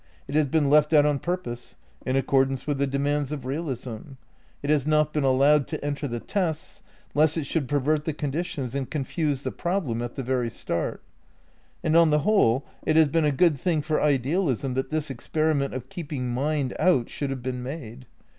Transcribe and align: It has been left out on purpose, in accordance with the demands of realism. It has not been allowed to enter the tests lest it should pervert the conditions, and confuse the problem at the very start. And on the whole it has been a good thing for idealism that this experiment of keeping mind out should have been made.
It 0.27 0.33
has 0.33 0.47
been 0.47 0.67
left 0.67 0.93
out 0.95 1.05
on 1.05 1.19
purpose, 1.19 1.75
in 2.07 2.15
accordance 2.15 2.65
with 2.65 2.79
the 2.79 2.87
demands 2.87 3.31
of 3.31 3.45
realism. 3.45 4.13
It 4.63 4.71
has 4.71 4.87
not 4.87 5.13
been 5.13 5.23
allowed 5.23 5.67
to 5.67 5.85
enter 5.85 6.07
the 6.07 6.19
tests 6.19 6.81
lest 7.13 7.37
it 7.37 7.43
should 7.43 7.67
pervert 7.67 8.05
the 8.05 8.13
conditions, 8.13 8.73
and 8.73 8.89
confuse 8.89 9.43
the 9.43 9.51
problem 9.51 10.01
at 10.01 10.15
the 10.15 10.23
very 10.23 10.49
start. 10.49 11.03
And 11.83 11.95
on 11.95 12.09
the 12.09 12.21
whole 12.25 12.65
it 12.83 12.95
has 12.95 13.09
been 13.09 13.25
a 13.25 13.31
good 13.31 13.59
thing 13.59 13.83
for 13.83 14.01
idealism 14.01 14.73
that 14.73 14.89
this 14.89 15.11
experiment 15.11 15.75
of 15.75 15.87
keeping 15.87 16.33
mind 16.33 16.75
out 16.79 17.07
should 17.07 17.29
have 17.29 17.43
been 17.43 17.61
made. 17.61 18.07